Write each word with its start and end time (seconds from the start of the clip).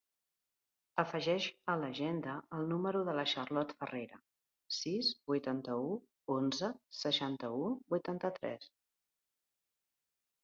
Afegeix 1.01 1.47
a 1.73 1.73
l'agenda 1.81 2.37
el 2.59 2.63
número 2.71 3.01
de 3.09 3.13
la 3.19 3.25
Charlotte 3.33 3.75
Ferrera: 3.83 4.17
sis, 4.77 5.11
vuitanta-u, 5.33 5.93
onze, 6.37 6.69
seixanta-u, 7.01 7.67
vuitanta-tres. 7.95 8.71